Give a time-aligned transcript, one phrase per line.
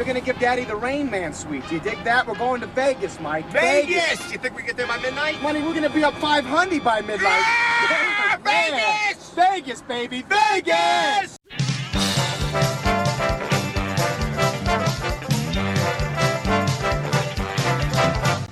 [0.00, 1.68] They're gonna give Daddy the Rain Man suite.
[1.68, 2.26] Do you dig that?
[2.26, 3.44] We're going to Vegas, Mike.
[3.52, 4.32] Vegas!
[4.32, 5.42] You think we get there by midnight?
[5.42, 7.44] Money, we're gonna be up 500 by midnight.
[8.46, 9.12] Yeah!
[9.12, 9.30] Vegas!
[9.34, 11.36] Vegas, baby, Vegas!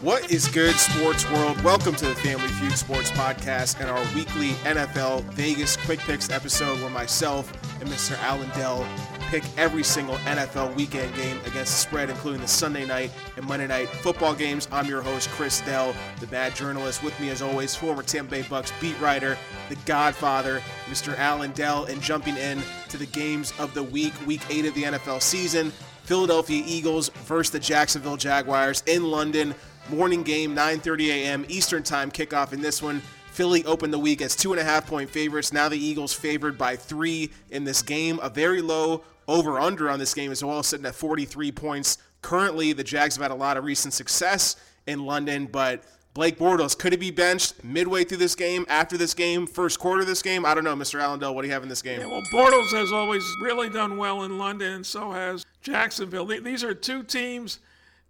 [0.02, 1.58] What is good, sports world?
[1.62, 6.78] Welcome to the Family Feud Sports Podcast and our weekly NFL Vegas Quick Picks episode
[6.82, 8.18] where myself and Mr.
[8.22, 8.86] Alan Dell
[9.28, 13.66] pick every single NFL weekend game against the spread, including the Sunday night and Monday
[13.66, 14.66] night football games.
[14.72, 17.02] I'm your host, Chris Dell, the bad journalist.
[17.02, 19.36] With me, as always, former Tampa Bay Bucks beat writer,
[19.68, 21.16] the Godfather, Mr.
[21.18, 24.84] Alan Dell, and jumping in to the games of the week, week eight of the
[24.84, 25.72] NFL season.
[26.04, 29.54] Philadelphia Eagles versus the Jacksonville Jaguars in London.
[29.90, 31.44] Morning game, 9:30 a.m.
[31.48, 33.02] Eastern Time kickoff in this one.
[33.30, 35.52] Philly opened the week as two and a half point favorites.
[35.52, 38.18] Now the Eagles favored by three in this game.
[38.22, 41.98] A very low over under on this game as well, sitting at 43 points.
[42.22, 46.76] Currently, the Jags have had a lot of recent success in London, but Blake Bortles
[46.76, 50.22] could he be benched midway through this game, after this game, first quarter of this
[50.22, 50.44] game?
[50.44, 51.00] I don't know, Mr.
[51.00, 51.34] Alan Dell.
[51.34, 52.00] What do you have in this game?
[52.00, 56.26] Yeah, well, Bortles has always really done well in London, and so has Jacksonville.
[56.26, 57.60] These are two teams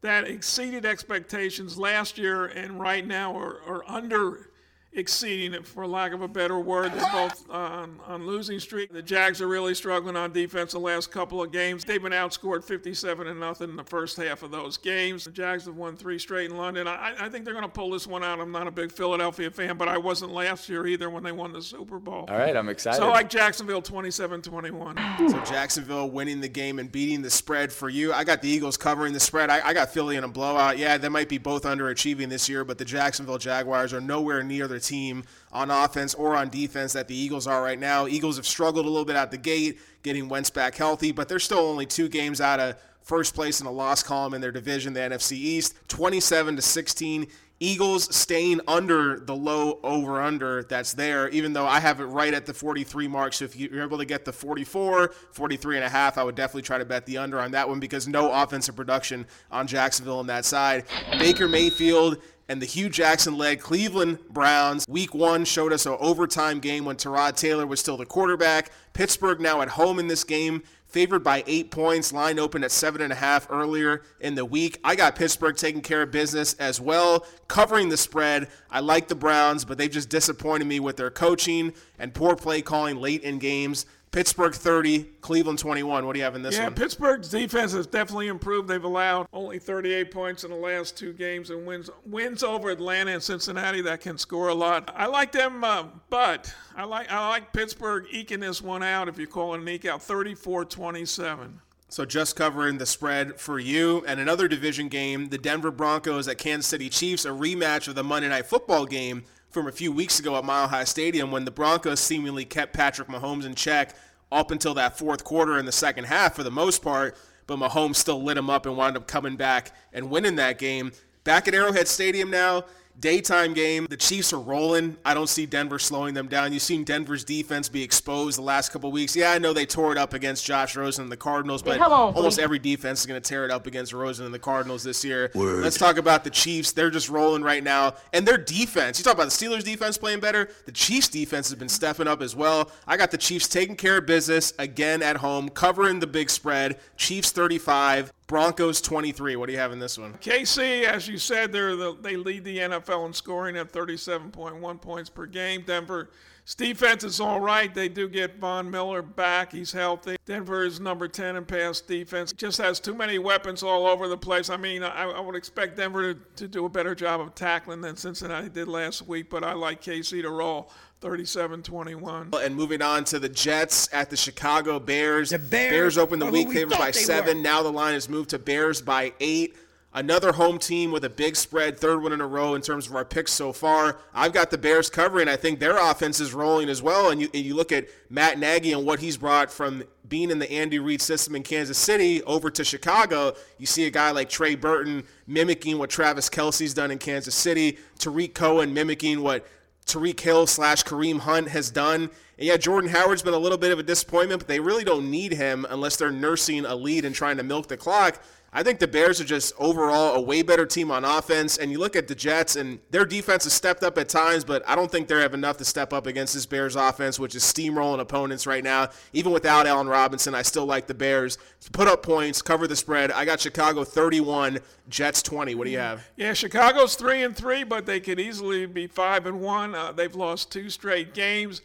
[0.00, 4.47] that exceeded expectations last year and right now are, are under
[4.92, 6.92] exceeding it, for lack of a better word.
[6.92, 8.92] They're both on, on losing streak.
[8.92, 11.84] The Jags are really struggling on defense the last couple of games.
[11.84, 15.24] They've been outscored 57 to nothing in the first half of those games.
[15.24, 16.88] The Jags have won three straight in London.
[16.88, 18.40] I, I think they're going to pull this one out.
[18.40, 21.52] I'm not a big Philadelphia fan, but I wasn't last year either when they won
[21.52, 22.24] the Super Bowl.
[22.28, 22.96] All right, I'm excited.
[22.96, 25.30] So I like Jacksonville 27-21.
[25.30, 28.12] So Jacksonville winning the game and beating the spread for you.
[28.12, 29.50] I got the Eagles covering the spread.
[29.50, 30.78] I, I got Philly in a blowout.
[30.78, 34.66] Yeah, they might be both underachieving this year, but the Jacksonville Jaguars are nowhere near
[34.66, 38.06] their team on offense or on defense that the Eagles are right now.
[38.06, 41.38] Eagles have struggled a little bit out the gate, getting Wentz back healthy, but they're
[41.38, 44.92] still only two games out of first place in the loss column in their division,
[44.92, 47.26] the NFC East, 27 to 16.
[47.60, 52.32] Eagles staying under the low over under that's there, even though I have it right
[52.32, 53.32] at the 43 mark.
[53.32, 56.62] So if you're able to get the 44, 43 and a half, I would definitely
[56.62, 60.28] try to bet the under on that one because no offensive production on Jacksonville on
[60.28, 60.84] that side.
[61.18, 64.86] Baker Mayfield and the Hue Jackson led Cleveland Browns.
[64.88, 68.70] Week one showed us an overtime game when Tyrod Taylor was still the quarterback.
[68.94, 72.12] Pittsburgh now at home in this game, favored by eight points.
[72.12, 74.80] Line opened at seven and a half earlier in the week.
[74.82, 78.48] I got Pittsburgh taking care of business as well, covering the spread.
[78.70, 82.62] I like the Browns, but they've just disappointed me with their coaching and poor play
[82.62, 83.84] calling late in games.
[84.10, 86.06] Pittsburgh 30, Cleveland 21.
[86.06, 86.62] What do you have in this one?
[86.62, 86.74] yeah, one?
[86.74, 88.68] Pittsburgh's defense has definitely improved.
[88.68, 93.12] They've allowed only 38 points in the last two games and wins wins over Atlanta
[93.12, 94.90] and Cincinnati that can score a lot.
[94.94, 99.08] I like them, uh, but I like I like Pittsburgh eking this one out.
[99.08, 101.50] If you call it an eke out, 34-27.
[101.90, 106.36] So just covering the spread for you and another division game, the Denver Broncos at
[106.36, 110.20] Kansas City Chiefs, a rematch of the Monday Night Football game from a few weeks
[110.20, 113.94] ago at Mile High Stadium when the Broncos seemingly kept Patrick Mahomes in check
[114.30, 117.16] up until that fourth quarter in the second half for the most part,
[117.46, 120.92] but Mahomes still lit him up and wound up coming back and winning that game.
[121.24, 122.64] Back at Arrowhead Stadium now,
[123.00, 123.86] daytime game.
[123.88, 124.96] The Chiefs are rolling.
[125.04, 126.52] I don't see Denver slowing them down.
[126.52, 129.14] You've seen Denver's defense be exposed the last couple weeks.
[129.14, 132.38] Yeah, I know they tore it up against Josh Rosen and the Cardinals, but almost
[132.38, 135.30] every defense is going to tear it up against Rosen and the Cardinals this year.
[135.34, 135.62] Word.
[135.62, 136.72] Let's talk about the Chiefs.
[136.72, 137.94] They're just rolling right now.
[138.12, 140.48] And their defense, you talk about the Steelers defense playing better.
[140.66, 142.70] The Chiefs defense has been stepping up as well.
[142.86, 146.78] I got the Chiefs taking care of business again at home, covering the big spread.
[146.96, 149.36] Chiefs 35, Broncos 23.
[149.36, 150.12] What do you have in this one?
[150.14, 155.08] KC, as you said, they're the, they lead the NFL in scoring at 37.1 points
[155.08, 155.62] per game.
[155.66, 156.08] Denver's
[156.54, 157.74] defense is all right.
[157.74, 159.52] They do get Von Miller back.
[159.52, 160.16] He's healthy.
[160.24, 162.32] Denver is number 10 in pass defense.
[162.32, 164.48] Just has too many weapons all over the place.
[164.50, 167.80] I mean, I, I would expect Denver to, to do a better job of tackling
[167.80, 170.70] than Cincinnati did last week, but I like KC to roll.
[171.00, 172.44] 37-21.
[172.44, 175.30] And moving on to the Jets at the Chicago Bears.
[175.30, 177.36] The Bears Bears opened the are week favored by seven.
[177.38, 177.42] were.
[177.42, 179.56] Now the line has moved to Bears by eight.
[179.94, 182.94] Another home team with a big spread, third one in a row in terms of
[182.94, 183.98] our picks so far.
[184.12, 185.28] I've got the Bears covering.
[185.28, 187.10] I think their offense is rolling as well.
[187.10, 190.38] And you, and you look at Matt Nagy and what he's brought from being in
[190.38, 193.34] the Andy Reid system in Kansas City over to Chicago.
[193.56, 197.78] You see a guy like Trey Burton mimicking what Travis Kelce's done in Kansas City,
[197.98, 199.46] Tarik Cohen mimicking what
[199.86, 202.02] Tyreek Hill slash Kareem Hunt has done.
[202.02, 205.10] And yeah, Jordan Howard's been a little bit of a disappointment, but they really don't
[205.10, 208.22] need him unless they're nursing a lead and trying to milk the clock.
[208.50, 211.58] I think the Bears are just overall a way better team on offense.
[211.58, 214.66] And you look at the Jets, and their defense has stepped up at times, but
[214.66, 217.42] I don't think they have enough to step up against this Bears offense, which is
[217.42, 218.88] steamrolling opponents right now.
[219.12, 222.76] Even without Allen Robinson, I still like the Bears to put up points, cover the
[222.76, 223.12] spread.
[223.12, 225.54] I got Chicago 31, Jets 20.
[225.54, 226.08] What do you have?
[226.16, 229.74] Yeah, Chicago's three and three, but they could easily be five and one.
[229.74, 231.60] Uh, they've lost two straight games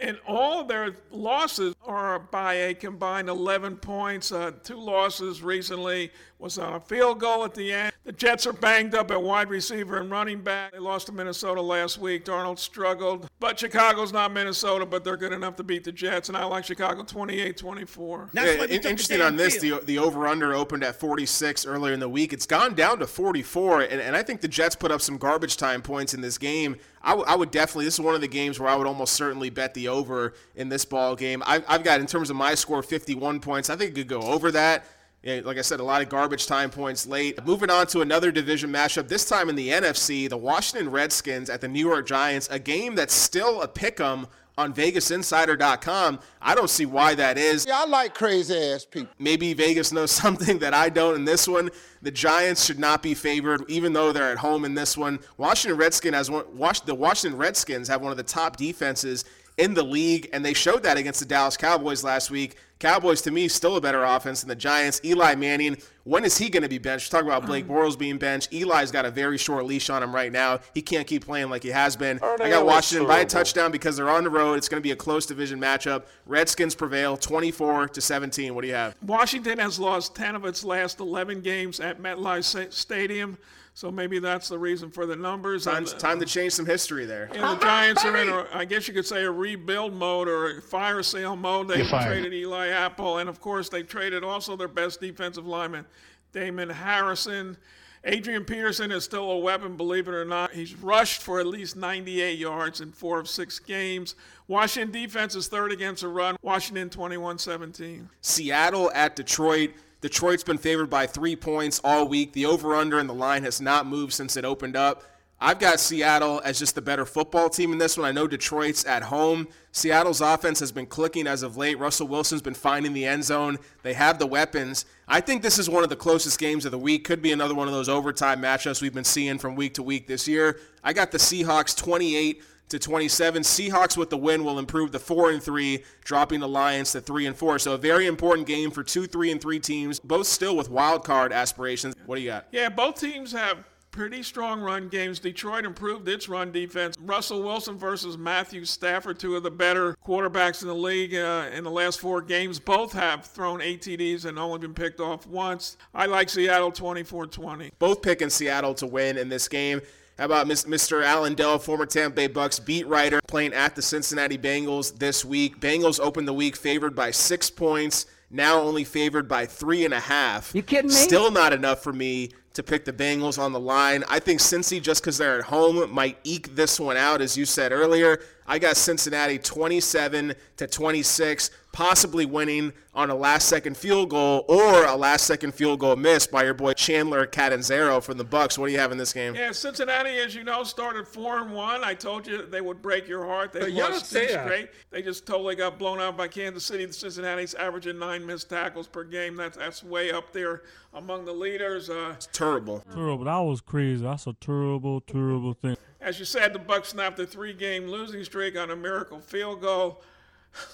[0.00, 4.32] and all their losses are by a combined 11 points.
[4.32, 7.92] Uh, two losses recently was on a field goal at the end.
[8.04, 10.72] The Jets are banged up at wide receiver and running back.
[10.72, 12.24] They lost to Minnesota last week.
[12.24, 13.28] Darnold struggled.
[13.38, 16.28] But Chicago's not Minnesota, but they're good enough to beat the Jets.
[16.28, 18.30] And I like Chicago 28 24.
[18.32, 22.32] Yeah, interesting on this, the, the over under opened at 46 earlier in the week.
[22.32, 23.82] It's gone down to 44.
[23.82, 26.76] And, and I think the Jets put up some garbage time points in this game.
[27.02, 29.12] I, w- I would definitely, this is one of the games where I would almost
[29.14, 31.42] certainly bet the over in this ball game.
[31.46, 33.70] I, I've got, in terms of my score, 51 points.
[33.70, 34.84] I think it could go over that.
[35.22, 37.44] Yeah, like I said, a lot of garbage time points late.
[37.44, 41.60] Moving on to another division matchup, this time in the NFC, the Washington Redskins at
[41.60, 44.26] the New York Giants, a game that's still a pick 'em
[44.56, 46.20] on VegasInsider.com.
[46.40, 47.66] I don't see why that is.
[47.66, 49.12] Yeah, I like crazy ass people.
[49.18, 51.70] Maybe Vegas knows something that I don't in this one.
[52.02, 55.18] The Giants should not be favored, even though they're at home in this one.
[55.36, 56.44] Washington Redskins has one.
[56.86, 59.24] The Washington Redskins have one of the top defenses
[59.60, 62.56] in the league, and they showed that against the Dallas Cowboys last week.
[62.78, 65.02] Cowboys, to me, still a better offense than the Giants.
[65.04, 67.10] Eli Manning, when is he going to be benched?
[67.10, 67.70] Talk about Blake mm.
[67.70, 68.54] Bortles being benched.
[68.54, 70.60] Eli's got a very short leash on him right now.
[70.72, 72.18] He can't keep playing like he has been.
[72.22, 74.54] I got Washington by a touchdown because they're on the road.
[74.54, 76.04] It's going to be a close division matchup.
[76.24, 78.54] Redskins prevail 24 to 17.
[78.54, 78.96] What do you have?
[79.02, 83.36] Washington has lost 10 of its last 11 games at MetLife Stadium.
[83.74, 85.64] So maybe that's the reason for the numbers.
[85.64, 87.24] Time, time to change some history there.
[87.32, 90.28] And the oh, Giants are in, a, I guess you could say, a rebuild mode
[90.28, 91.68] or a fire sale mode.
[91.68, 95.86] They traded Eli Apple, and of course, they traded also their best defensive lineman,
[96.32, 97.56] Damon Harrison.
[98.04, 100.52] Adrian Peterson is still a weapon, believe it or not.
[100.52, 104.14] He's rushed for at least 98 yards in four of six games.
[104.48, 106.36] Washington defense is third against the run.
[106.42, 108.08] Washington 21 17.
[108.22, 109.72] Seattle at Detroit.
[110.00, 112.32] Detroit's been favored by three points all week.
[112.32, 115.04] The over under and the line has not moved since it opened up.
[115.42, 118.06] I've got Seattle as just the better football team in this one.
[118.06, 119.48] I know Detroit's at home.
[119.72, 121.78] Seattle's offense has been clicking as of late.
[121.78, 123.56] Russell Wilson's been finding the end zone.
[123.82, 124.84] They have the weapons.
[125.08, 127.04] I think this is one of the closest games of the week.
[127.04, 130.06] Could be another one of those overtime matchups we've been seeing from week to week
[130.06, 130.60] this year.
[130.84, 133.42] I got the Seahawks 28 to 27.
[133.42, 137.26] Seahawks with the win will improve the 4 and 3, dropping the Lions to 3
[137.26, 137.58] and 4.
[137.58, 141.04] So a very important game for 2 3 and 3 teams, both still with wild
[141.04, 141.94] card aspirations.
[142.06, 142.46] What do you got?
[142.50, 145.18] Yeah, both teams have pretty strong run games.
[145.18, 146.96] Detroit improved its run defense.
[147.00, 151.64] Russell Wilson versus Matthew Stafford, two of the better quarterbacks in the league uh, in
[151.64, 152.58] the last four games.
[152.58, 155.76] Both have thrown ATDs and only been picked off once.
[155.94, 157.72] I like Seattle 24 20.
[157.78, 159.80] Both picking Seattle to win in this game.
[160.20, 161.02] How about Mr.
[161.02, 165.60] Allen Dell, former Tampa Bay Bucks beat writer, playing at the Cincinnati Bengals this week?
[165.60, 170.00] Bengals opened the week favored by six points, now only favored by three and a
[170.00, 170.54] half.
[170.54, 170.94] You kidding me?
[170.94, 174.04] Still not enough for me to pick the Bengals on the line.
[174.10, 177.46] I think Cincy, just because they're at home, might eke this one out, as you
[177.46, 178.20] said earlier.
[178.50, 184.96] I got Cincinnati 27 to 26, possibly winning on a last-second field goal or a
[184.96, 188.58] last-second field goal miss by your boy Chandler Catanzaro from the Bucks.
[188.58, 189.36] What do you have in this game?
[189.36, 191.84] Yeah, Cincinnati, as you know, started four and one.
[191.84, 193.52] I told you they would break your heart.
[193.52, 194.70] They lost two straight.
[194.90, 196.84] They just totally got blown out by Kansas City.
[196.86, 199.36] The Cincinnati's averaging nine missed tackles per game.
[199.36, 200.62] That's that's way up there
[200.92, 201.88] among the leaders.
[201.88, 202.82] Uh, it's terrible.
[202.92, 203.26] Terrible.
[203.26, 204.02] That was crazy.
[204.02, 205.76] That's a terrible, terrible thing.
[206.00, 210.02] As you said, the Bucks snapped a three-game losing streak on a miracle field goal.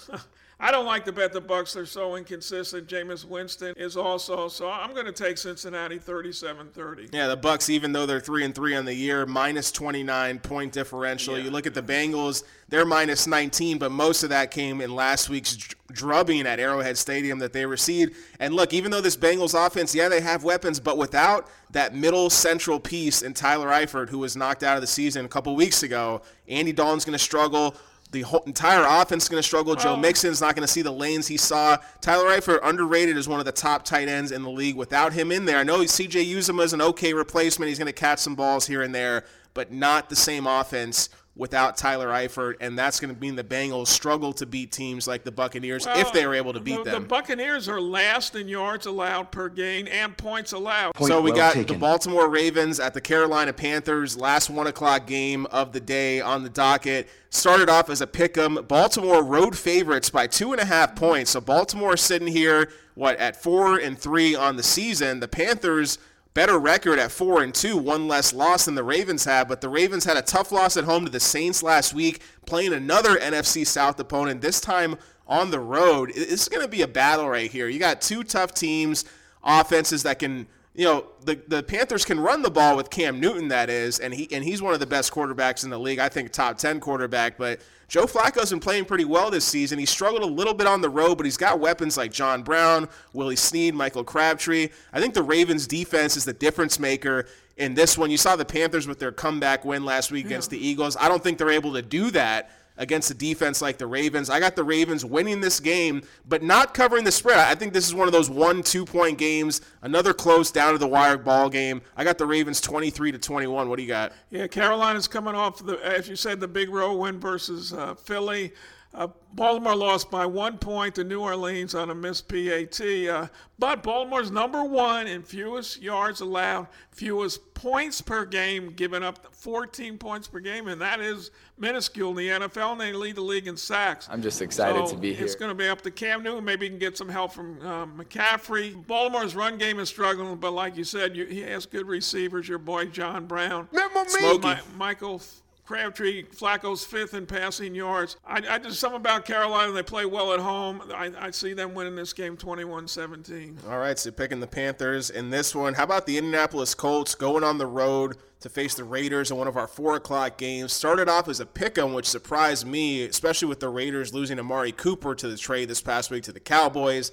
[0.59, 1.73] I don't like to bet the Bucks.
[1.73, 2.87] They're so inconsistent.
[2.87, 4.47] Jameis Winston is also.
[4.47, 7.13] So I'm going to take Cincinnati 37-30.
[7.13, 10.73] Yeah, the Bucks, even though they're three and three on the year, minus 29 point
[10.73, 11.37] differential.
[11.37, 11.43] Yeah.
[11.45, 15.29] You look at the Bengals; they're minus 19, but most of that came in last
[15.29, 15.55] week's
[15.91, 18.15] drubbing at Arrowhead Stadium that they received.
[18.39, 22.31] And look, even though this Bengals offense, yeah, they have weapons, but without that middle
[22.31, 25.83] central piece in Tyler Eifert, who was knocked out of the season a couple weeks
[25.83, 27.75] ago, Andy Dalton's going to struggle
[28.11, 29.75] the whole entire offense is going to struggle.
[29.75, 31.77] Joe Mixon's not going to see the lanes he saw.
[31.99, 34.75] Tyler Eifert, underrated as one of the top tight ends in the league.
[34.75, 37.69] Without him in there, I know CJ Uzomah is an okay replacement.
[37.69, 41.77] He's going to catch some balls here and there, but not the same offense without
[41.77, 45.31] Tyler Eifert, and that's going to mean the Bengals struggle to beat teams like the
[45.31, 47.03] Buccaneers well, if they are able to beat the, them.
[47.03, 50.95] The Buccaneers are last in yards allowed per game and points allowed.
[50.95, 51.75] Point so we well got taken.
[51.75, 56.43] the Baltimore Ravens at the Carolina Panthers, last one o'clock game of the day on
[56.43, 57.07] the docket.
[57.29, 58.55] Started off as a pick 'em.
[58.67, 61.31] Baltimore road favorites by two and a half points.
[61.31, 65.19] So Baltimore sitting here what at four and three on the season.
[65.19, 65.99] The Panthers
[66.33, 69.47] better record at four and two, one less loss than the Ravens have.
[69.47, 72.73] But the Ravens had a tough loss at home to the Saints last week, playing
[72.73, 74.41] another NFC South opponent.
[74.41, 76.11] This time on the road.
[76.15, 77.67] This is going to be a battle right here.
[77.67, 79.05] You got two tough teams,
[79.43, 83.47] offenses that can you know the the Panthers can run the ball with Cam Newton
[83.49, 86.09] that is and he and he's one of the best quarterbacks in the league I
[86.09, 89.79] think top 10 quarterback but Joe Flacco's been playing pretty well this season.
[89.79, 92.89] He struggled a little bit on the road, but he's got weapons like John Brown,
[93.13, 94.69] Willie Snead, Michael Crabtree.
[94.91, 98.11] I think the Ravens defense is the difference maker in this one.
[98.11, 100.31] You saw the Panthers with their comeback win last week yeah.
[100.31, 100.97] against the Eagles.
[100.97, 104.29] I don't think they're able to do that against a defense like the Ravens.
[104.29, 107.37] I got the Ravens winning this game, but not covering the spread.
[107.37, 110.77] I think this is one of those one, two point games, another close down to
[110.77, 111.81] the wire ball game.
[111.95, 113.69] I got the Ravens 23 to 21.
[113.69, 114.13] What do you got?
[114.29, 118.53] Yeah, Carolina's coming off, the, as you said, the big row win versus uh, Philly.
[118.97, 122.81] Uh, Baltimore lost by one point to New Orleans on a missed PAT.
[122.81, 123.27] Uh,
[123.59, 129.99] but Baltimore's number one in fewest yards allowed, fewest points per game, giving up 14
[129.99, 133.47] points per game, and that is minuscule in the NFL, and they lead the league
[133.47, 134.07] in sacks.
[134.09, 135.25] I'm just excited so to be here.
[135.25, 136.43] It's going to be up to Cam Newton.
[136.43, 138.87] Maybe he can get some help from uh, McCaffrey.
[138.87, 142.49] Baltimore's run game is struggling, but like you said, you, he has good receivers.
[142.49, 143.67] Your boy John Brown.
[143.71, 144.39] Remember me?
[144.39, 145.21] My, Michael
[145.67, 148.15] Crabtree, Flacco's fifth in passing yards.
[148.25, 149.73] I, I just something about Carolina.
[149.73, 150.81] They play well at home.
[150.95, 153.67] I, I see them winning this game 21-17.
[153.69, 155.73] All right, so picking the Panthers in this one.
[155.73, 159.49] How about the Indianapolis Colts going on the road to face the Raiders in one
[159.49, 160.71] of our four o'clock games?
[160.71, 164.71] Started off as a pick 'em, which surprised me, especially with the Raiders losing Amari
[164.71, 167.11] Cooper to the trade this past week to the Cowboys.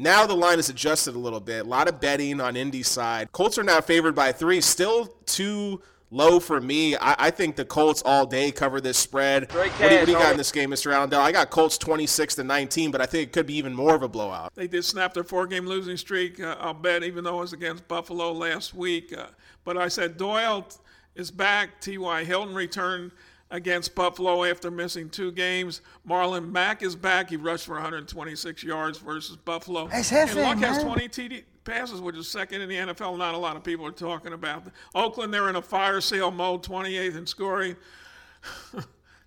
[0.00, 1.66] Now the line is adjusted a little bit.
[1.66, 3.30] A lot of betting on Indy's side.
[3.30, 4.60] Colts are now favored by three.
[4.60, 5.80] Still two
[6.12, 6.94] low for me.
[6.96, 9.52] I, I, think the Colts all day cover this spread.
[9.52, 10.92] What do, what do, you got in this game, Mr.
[10.92, 11.22] Alan Dell?
[11.22, 14.02] I got Colts 26 to 19, but I think it could be even more of
[14.02, 14.54] a blowout.
[14.54, 16.38] They did snap their four-game losing streak.
[16.38, 19.16] Uh, I'll bet, even though it was against Buffalo last week.
[19.16, 19.26] Uh,
[19.64, 20.68] but I said Doyle
[21.14, 21.80] is back.
[21.80, 22.24] T.Y.
[22.24, 23.12] Hilton returned
[23.52, 25.82] against Buffalo after missing two games.
[26.08, 27.30] Marlon Mack is back.
[27.30, 29.86] He rushed for 126 yards versus Buffalo.
[29.86, 33.16] That's and Luck has 20 TD passes, which is second in the NFL.
[33.18, 34.64] Not a lot of people are talking about.
[34.94, 37.76] Oakland, they're in a fire sale mode, 28th in scoring.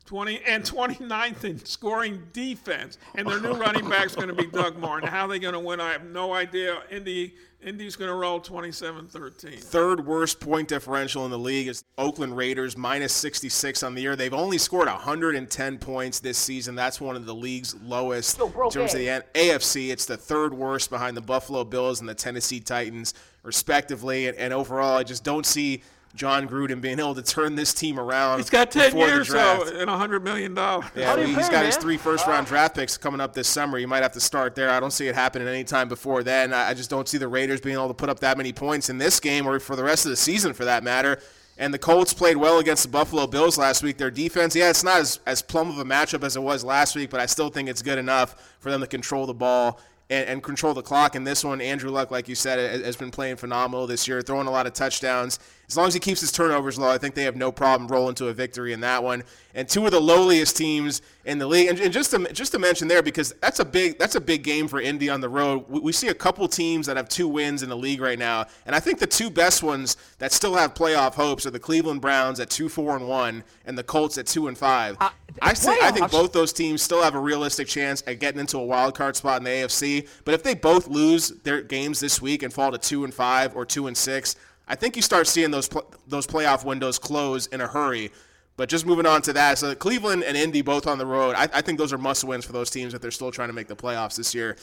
[0.06, 4.46] 20 and 29th in scoring defense, and their new running back is going to be
[4.46, 5.10] Doug Martin.
[5.10, 5.80] How are they going to win?
[5.80, 6.84] I have no idea.
[6.92, 7.34] Indy
[7.66, 9.60] Indy's going to roll 27-13.
[9.60, 14.16] Third worst point differential in the league is Oakland Raiders, minus 66 on the year.
[14.16, 16.76] They've only scored 110 points this season.
[16.76, 19.90] That's one of the league's lowest in terms of the AFC.
[19.90, 24.28] It's the third worst behind the Buffalo Bills and the Tennessee Titans, respectively.
[24.28, 25.82] And, and overall, I just don't see–
[26.16, 28.40] Jon Gruden being able to turn this team around.
[28.40, 30.56] He's got 10 years so, and $100 million.
[30.56, 31.66] Yeah, he's got man?
[31.66, 33.78] his three first round draft picks coming up this summer.
[33.78, 34.70] You might have to start there.
[34.70, 36.54] I don't see it happening anytime before then.
[36.54, 38.98] I just don't see the Raiders being able to put up that many points in
[38.98, 41.20] this game or for the rest of the season for that matter.
[41.58, 43.98] And the Colts played well against the Buffalo Bills last week.
[43.98, 46.96] Their defense, yeah, it's not as, as plumb of a matchup as it was last
[46.96, 49.80] week, but I still think it's good enough for them to control the ball
[50.10, 51.16] and, and, control the clock.
[51.16, 54.48] And this one, Andrew Luck, like you said, has been playing phenomenal this year, throwing
[54.48, 55.40] a lot of touchdowns.
[55.68, 58.16] As long as he keeps his turnovers low, I think they have no problem rolling
[58.16, 59.24] to a victory in that one.
[59.54, 61.70] And two of the lowliest teams in the league.
[61.70, 64.44] And, and just to just to mention there, because that's a big that's a big
[64.44, 65.66] game for Indy on the road.
[65.68, 68.46] We, we, see a couple teams that have two wins in the league right now,
[68.66, 72.02] and I think the two best ones that still have playoff hopes are the Cleveland
[72.02, 74.98] Browns at two four and one, and the Colts at two and five.
[75.00, 75.10] Uh,
[75.42, 78.58] I say I think both those teams still have a realistic chance at getting into
[78.58, 80.08] a wild card spot in the AFC.
[80.26, 83.56] But if they both lose their games this week and fall to two and five
[83.56, 84.36] or two and six,
[84.68, 88.12] I think you start seeing those pl- those playoff windows close in a hurry.
[88.58, 91.36] But just moving on to that, so Cleveland and Indy both on the road.
[91.36, 93.54] I, I think those are must wins for those teams that they're still trying to
[93.54, 94.56] make the playoffs this year.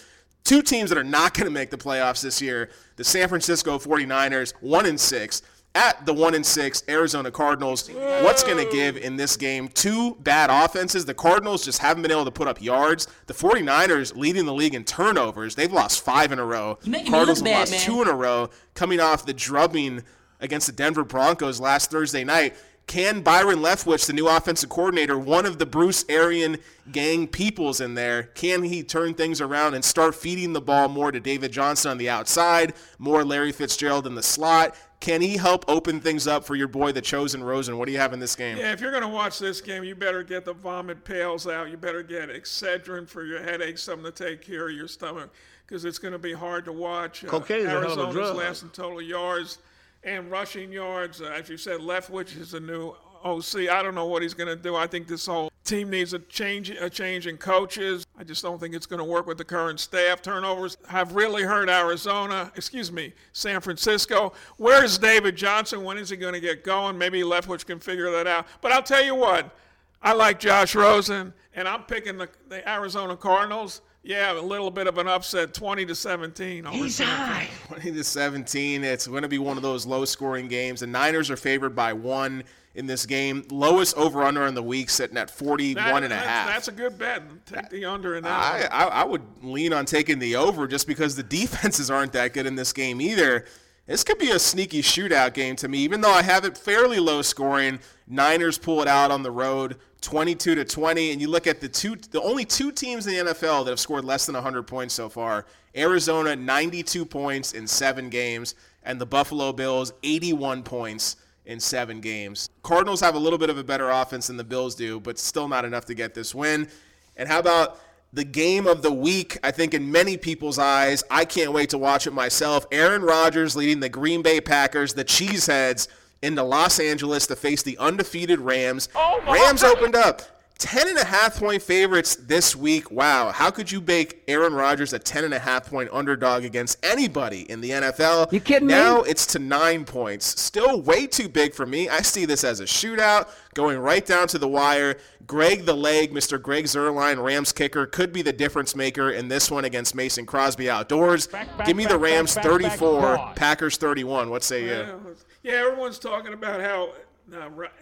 [0.44, 3.78] Two teams that are not going to make the playoffs this year: the San Francisco
[3.78, 5.42] 49ers, one and six,
[5.75, 7.88] at the one and six Arizona Cardinals.
[7.88, 9.69] What's going to give in this game?
[9.69, 11.05] Two bad offenses.
[11.05, 13.09] The Cardinals just haven't been able to put up yards.
[13.26, 15.55] The 49ers leading the league in turnovers.
[15.55, 16.79] They've lost five in a row.
[16.85, 17.81] Cardinals have bad, lost man.
[17.81, 20.02] two in a row, coming off the drubbing
[20.41, 22.55] against the Denver Broncos last Thursday night.
[22.88, 26.59] Can Byron Leftwich, the new offensive coordinator, one of the Bruce Arian
[26.91, 31.12] gang peoples in there, can he turn things around and start feeding the ball more
[31.12, 34.75] to David Johnson on the outside, more Larry Fitzgerald in the slot?
[35.02, 37.76] Can he help open things up for your boy, the chosen Rosen?
[37.76, 38.56] What do you have in this game?
[38.56, 41.73] Yeah, if you're going to watch this game, you better get the vomit pails out.
[41.73, 45.32] You better get Excedrin for your headaches, something to take care of your stomach,
[45.66, 47.25] because it's going to be hard to watch.
[47.25, 49.59] Uh, Cocaine uh, Arizona's last in total yards
[50.04, 51.21] and rushing yards.
[51.21, 52.94] Uh, as you said, Leftwich is a new
[53.25, 53.68] OC.
[53.73, 54.76] I don't know what he's going to do.
[54.76, 58.07] I think this whole team needs a change, a change in coaches.
[58.19, 60.23] I just don't think it's going to work with the current staff.
[60.23, 64.33] Turnovers have really hurt Arizona, excuse me, San Francisco.
[64.57, 65.85] Where's David Johnson?
[65.85, 66.99] When is he going to get going?
[66.99, 68.47] Maybe Leftwich can figure that out.
[68.61, 69.54] But I'll tell you what,
[70.02, 73.83] I like Josh Rosen, and I'm picking the, the Arizona Cardinals.
[74.04, 76.64] Yeah, a little bit of an upset, 20 to 17.
[76.64, 77.49] He's high.
[77.68, 78.82] 20 to 17.
[78.82, 80.80] It's going to be one of those low scoring games.
[80.80, 82.42] The Niners are favored by one
[82.75, 83.44] in this game.
[83.50, 86.47] Lowest over under in the week sitting at 41 That- and a that's, half.
[86.49, 87.23] That's a good bet.
[87.47, 88.73] Take the under in that.
[88.73, 88.87] I.
[88.87, 92.47] I, I would lean on taking the over just because the defenses aren't that good
[92.47, 93.44] in this game either.
[93.87, 97.01] This could be a sneaky shootout game to me, even though I have it fairly
[97.01, 97.81] low scoring.
[98.07, 101.69] Niners pull it out on the road, 22 to 20, and you look at the
[101.69, 104.95] two, the only two teams in the NFL that have scored less than 100 points
[104.95, 105.47] so far:
[105.77, 112.51] Arizona, 92 points in seven games, and the Buffalo Bills, 81 points in seven games.
[112.62, 115.49] Cardinals have a little bit of a better offense than the Bills do, but still
[115.49, 116.69] not enough to get this win.
[117.17, 117.81] And how about
[118.12, 119.38] the game of the week?
[119.42, 122.66] I think in many people's eyes, I can't wait to watch it myself.
[122.71, 125.88] Aaron Rodgers leading the Green Bay Packers, the Cheeseheads,
[126.23, 128.88] into Los Angeles to face the undefeated Rams.
[128.95, 130.32] Oh, Rams opened up.
[130.62, 132.88] 10 and a half point favorites this week.
[132.92, 133.33] Wow.
[133.33, 137.50] How could you bake Aaron Rodgers a 10 and a half point underdog against anybody
[137.50, 138.33] in the NFL?
[138.33, 138.75] You kidding me?
[138.75, 140.40] now it's to nine points.
[140.40, 141.88] Still way too big for me.
[141.88, 144.99] I see this as a shootout going right down to the wire.
[145.26, 146.40] Greg the leg, Mr.
[146.40, 150.71] Greg Zuerlein, Rams kicker, could be the difference maker in this one against Mason Crosby
[150.71, 151.26] outdoors.
[151.26, 153.37] back, Give me the Rams back, back, back, 34, back.
[153.37, 154.31] Packers 31.
[154.31, 154.71] What say you?
[154.71, 154.95] Yeah,
[155.42, 156.90] yeah, everyone's talking about how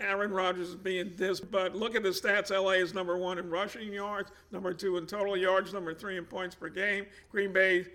[0.00, 2.50] Aaron Rodgers is being this, but look at the stats.
[2.50, 6.24] LA is number one in rushing yards, number two in total yards, number three in
[6.24, 7.06] points per game.
[7.30, 7.86] Green Bay,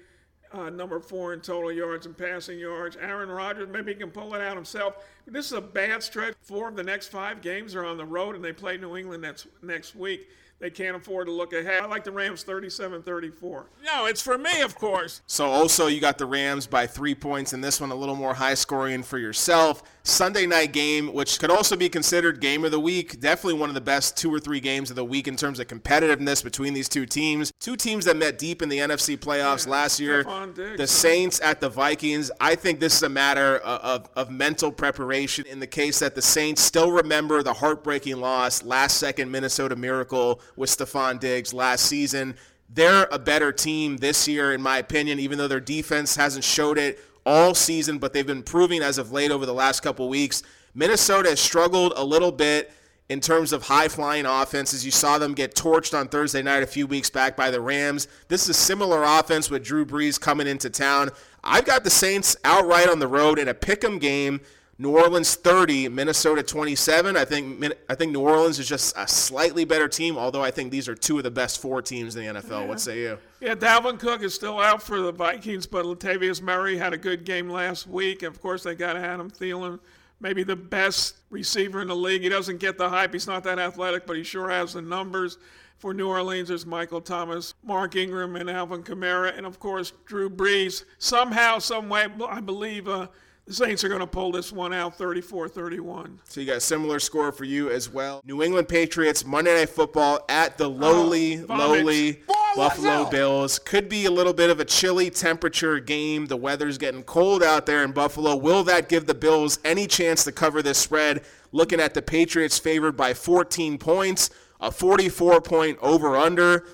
[0.54, 2.98] uh, number four in total yards and passing yards.
[2.98, 5.06] Aaron Rodgers, maybe he can pull it out himself.
[5.28, 6.36] This is a bad stretch.
[6.42, 9.22] Four of the next five games are on the road, and they play New England
[9.22, 10.28] next next week.
[10.60, 11.84] They can't afford to look ahead.
[11.84, 13.66] I like the Rams 37 34.
[13.84, 15.22] No, it's for me, of course.
[15.28, 18.34] So also you got the Rams by three points in this one, a little more
[18.34, 19.84] high scoring for yourself.
[20.04, 23.20] Sunday night game, which could also be considered game of the week.
[23.20, 25.68] Definitely one of the best two or three games of the week in terms of
[25.68, 27.52] competitiveness between these two teams.
[27.60, 30.24] Two teams that met deep in the NFC playoffs last year.
[30.54, 30.78] Diggs.
[30.78, 32.32] The Saints at the Vikings.
[32.40, 36.16] I think this is a matter of, of, of mental preparation in the case that
[36.16, 41.86] the Saints still remember the heartbreaking loss, last second Minnesota miracle with Stefon Diggs last
[41.86, 42.36] season.
[42.70, 46.78] They're a better team this year, in my opinion, even though their defense hasn't showed
[46.78, 50.44] it all season, but they've been proving as of late over the last couple weeks.
[50.74, 52.72] Minnesota has struggled a little bit
[53.08, 54.84] in terms of high flying offenses.
[54.84, 58.08] You saw them get torched on Thursday night a few weeks back by the Rams.
[58.28, 61.10] This is a similar offense with Drew Brees coming into town.
[61.44, 64.42] I've got the Saints outright on the road in a pick 'em game.
[64.78, 67.16] New Orleans 30, Minnesota 27.
[67.16, 70.70] I think I think New Orleans is just a slightly better team, although I think
[70.70, 72.68] these are two of the best four teams in the NFL.
[72.68, 73.18] What say you?
[73.40, 77.24] Yeah, Dalvin Cook is still out for the Vikings, but Latavius Murray had a good
[77.24, 78.24] game last week.
[78.24, 79.80] Of course, they got Adam Thielen,
[80.20, 82.24] maybe the best receiver in the league.
[82.24, 83.14] He doesn't get the hype.
[83.14, 85.38] He's not that athletic, but he sure has the numbers.
[85.78, 90.30] For New Orleans, there's Michael Thomas, Mark Ingram, and Alvin Kamara, and of course Drew
[90.30, 90.84] Brees.
[91.00, 93.08] Somehow, some way, I believe uh,
[93.46, 96.18] the Saints are going to pull this one out, 34-31.
[96.24, 98.22] So you got a similar score for you as well.
[98.26, 102.22] New England Patriots Monday Night Football at the lowly, Oh, lowly
[102.56, 103.60] Buffalo Bills.
[103.60, 106.26] Could be a little bit of a chilly temperature game.
[106.26, 108.36] The weather's getting cold out there in Buffalo.
[108.36, 111.24] Will that give the Bills any chance to cover this spread?
[111.52, 114.30] Looking at the Patriots favored by 14 points,
[114.60, 116.66] a 44 point over under.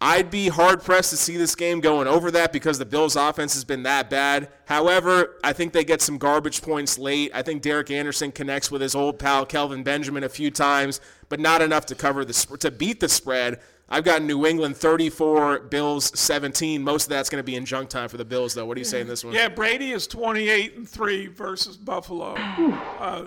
[0.00, 3.54] I'd be hard pressed to see this game going over that because the Bills' offense
[3.54, 4.48] has been that bad.
[4.66, 7.32] However, I think they get some garbage points late.
[7.34, 11.40] I think Derek Anderson connects with his old pal Kelvin Benjamin a few times, but
[11.40, 13.58] not enough to cover the sp- to beat the spread.
[13.88, 16.82] I've got New England 34, Bills 17.
[16.82, 18.66] Most of that's going to be in junk time for the Bills, though.
[18.66, 19.34] What do you say in this one?
[19.34, 22.34] Yeah, Brady is 28 and 3 versus Buffalo.
[22.36, 23.24] Uh,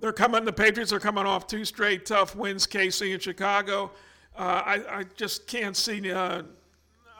[0.00, 3.92] they're coming, the Patriots are coming off two straight tough wins, KC and Chicago.
[4.36, 6.10] Uh, I, I just can't see.
[6.10, 6.42] Uh,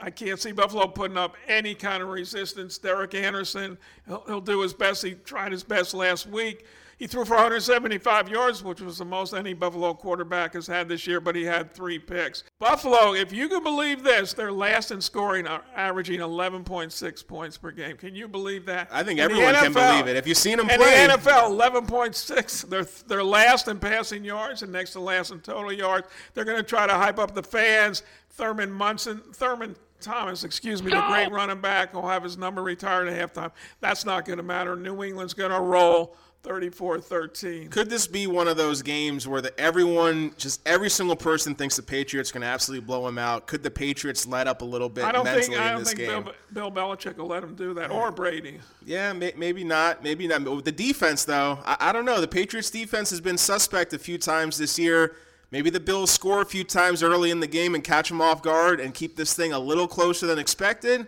[0.01, 2.77] I can't see Buffalo putting up any kind of resistance.
[2.77, 5.05] Derek Anderson, he'll, he'll do his best.
[5.05, 6.67] He tried his best last week.
[7.03, 11.05] He threw for 175 yards, which was the most any Buffalo quarterback has had this
[11.05, 12.45] year, but he had three picks.
[12.61, 17.73] Buffalo, if you can believe this, they're last in scoring, are averaging 11.6 points per
[17.73, 17.97] game.
[17.97, 18.87] Can you believe that?
[18.93, 20.17] I think In the everyone can believe it.
[20.17, 22.69] If you've seen them in play, In the NFL, 11.6.
[22.69, 26.07] They're they're last in passing yards and next to last in total yards.
[26.35, 28.05] They're going to try to hype up the fans.
[28.31, 33.09] Thurman Munson, Thurman Thomas, excuse me, the great running back, will have his number retired
[33.09, 33.51] at halftime.
[33.81, 34.77] That's not going to matter.
[34.77, 37.71] New England's going to roll 34-13.
[37.71, 41.77] Could this be one of those games where the everyone, just every single person thinks
[41.77, 43.47] the Patriots can absolutely blow them out?
[43.47, 46.25] Could the Patriots let up a little bit I don't think I don't think game?
[46.25, 48.59] Bill, Bill Belichick will let him do that, or Brady.
[48.85, 50.03] Yeah, may, maybe not.
[50.03, 50.45] Maybe not.
[50.45, 52.21] But with the defense, though, I, I don't know.
[52.21, 55.15] The Patriots' defense has been suspect a few times this year.
[55.53, 58.43] Maybe the Bills score a few times early in the game and catch them off
[58.43, 61.07] guard and keep this thing a little closer than expected.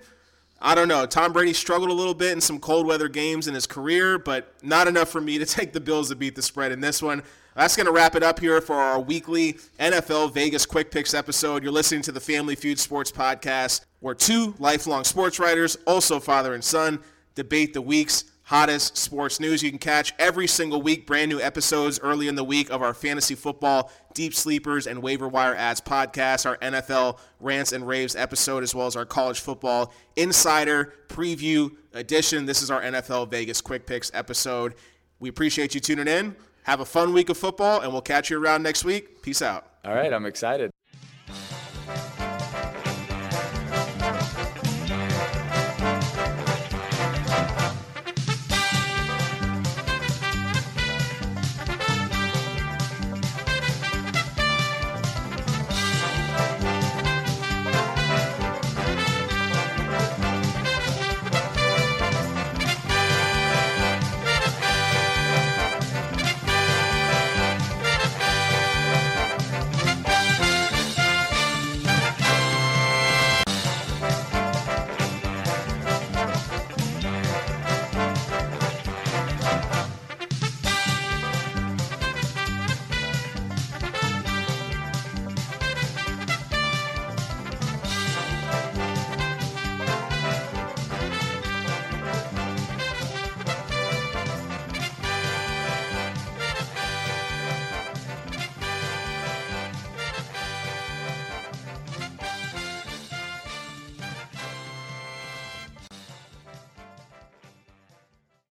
[0.61, 1.05] I don't know.
[1.05, 4.55] Tom Brady struggled a little bit in some cold weather games in his career, but
[4.63, 7.23] not enough for me to take the Bills to beat the spread in this one.
[7.57, 11.63] That's going to wrap it up here for our weekly NFL Vegas Quick Picks episode.
[11.63, 16.55] You're listening to the Family Feud Sports Podcast, where two lifelong sports writers, also father
[16.55, 16.99] and son,
[17.37, 19.63] debate the week's hottest sports news.
[19.63, 22.95] You can catch every single week brand new episodes early in the week of our
[22.95, 28.63] fantasy football, deep sleepers, and waiver wire ads podcast, our NFL rants and raves episode,
[28.63, 32.47] as well as our college football insider preview edition.
[32.47, 34.75] This is our NFL Vegas Quick Picks episode.
[35.19, 36.37] We appreciate you tuning in.
[36.65, 39.23] Have a fun week of football, and we'll catch you around next week.
[39.23, 39.67] Peace out.
[39.85, 40.71] All right, I'm excited.